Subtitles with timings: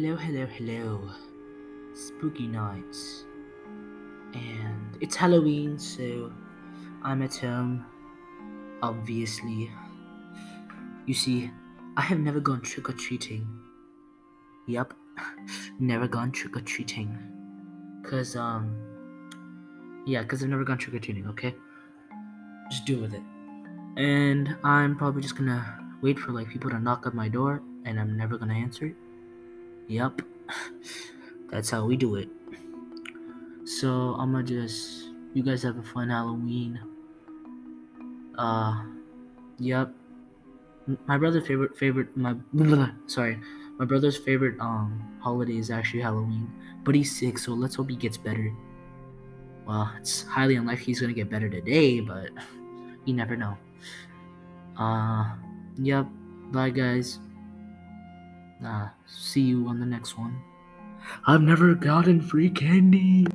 [0.00, 1.10] Hello, hello, hello.
[1.92, 2.96] Spooky night.
[4.32, 6.30] And it's Halloween, so
[7.02, 7.84] I'm at home.
[8.80, 9.68] Obviously.
[11.06, 11.50] You see,
[11.96, 13.44] I have never gone trick or treating.
[14.68, 14.94] Yup,
[15.80, 17.18] never gone trick or treating.
[18.04, 18.76] Cause, um,
[20.06, 21.56] yeah, cause I've never gone trick or treating, okay?
[22.70, 23.22] Just deal with it.
[23.96, 27.98] And I'm probably just gonna wait for like people to knock at my door and
[27.98, 28.94] I'm never gonna answer it.
[29.88, 30.20] Yup.
[31.50, 32.28] That's how we do it.
[33.64, 36.78] So I'm gonna just you guys have a fun Halloween.
[38.36, 38.84] Uh
[39.58, 39.92] yep.
[41.06, 42.36] My brother's favorite favorite my
[43.06, 43.40] sorry.
[43.78, 46.52] My brother's favorite um holiday is actually Halloween.
[46.84, 48.52] But he's sick, so let's hope he gets better.
[49.66, 52.28] Well, it's highly unlikely he's gonna get better today, but
[53.06, 53.56] you never know.
[54.76, 55.32] Uh
[55.80, 56.06] yep.
[56.52, 57.20] Bye guys.
[58.64, 60.40] Uh, see you on the next one.
[61.26, 63.26] I've never gotten free candy.